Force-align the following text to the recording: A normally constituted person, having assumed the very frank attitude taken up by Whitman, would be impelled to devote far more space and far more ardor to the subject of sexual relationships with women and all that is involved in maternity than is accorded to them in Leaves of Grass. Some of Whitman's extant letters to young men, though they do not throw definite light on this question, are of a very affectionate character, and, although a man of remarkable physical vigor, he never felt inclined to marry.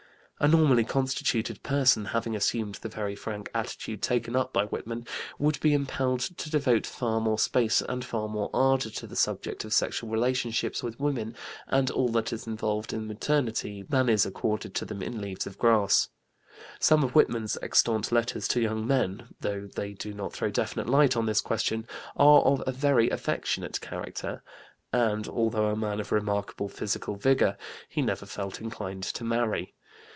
A 0.43 0.47
normally 0.47 0.83
constituted 0.85 1.61
person, 1.61 2.05
having 2.05 2.35
assumed 2.35 2.73
the 2.81 2.89
very 2.89 3.15
frank 3.15 3.51
attitude 3.53 4.01
taken 4.01 4.35
up 4.35 4.51
by 4.51 4.65
Whitman, 4.65 5.05
would 5.37 5.59
be 5.59 5.71
impelled 5.71 6.21
to 6.21 6.49
devote 6.49 6.87
far 6.87 7.21
more 7.21 7.37
space 7.37 7.79
and 7.83 8.03
far 8.03 8.27
more 8.27 8.49
ardor 8.51 8.89
to 8.89 9.05
the 9.05 9.15
subject 9.15 9.63
of 9.65 9.71
sexual 9.71 10.09
relationships 10.09 10.81
with 10.81 10.99
women 10.99 11.35
and 11.67 11.91
all 11.91 12.07
that 12.13 12.33
is 12.33 12.47
involved 12.47 12.91
in 12.91 13.05
maternity 13.05 13.83
than 13.87 14.09
is 14.09 14.25
accorded 14.25 14.73
to 14.73 14.83
them 14.83 15.03
in 15.03 15.21
Leaves 15.21 15.45
of 15.45 15.59
Grass. 15.59 16.09
Some 16.79 17.03
of 17.03 17.11
Whitman's 17.13 17.55
extant 17.61 18.11
letters 18.11 18.47
to 18.47 18.61
young 18.61 18.87
men, 18.87 19.27
though 19.41 19.67
they 19.67 19.93
do 19.93 20.11
not 20.11 20.33
throw 20.33 20.49
definite 20.49 20.89
light 20.89 21.15
on 21.15 21.27
this 21.27 21.39
question, 21.41 21.85
are 22.17 22.41
of 22.41 22.63
a 22.65 22.71
very 22.71 23.11
affectionate 23.11 23.79
character, 23.79 24.41
and, 24.91 25.27
although 25.27 25.67
a 25.67 25.75
man 25.75 25.99
of 25.99 26.11
remarkable 26.11 26.67
physical 26.67 27.15
vigor, 27.15 27.57
he 27.87 28.01
never 28.01 28.25
felt 28.25 28.59
inclined 28.59 29.03
to 29.03 29.23
marry. 29.23 29.75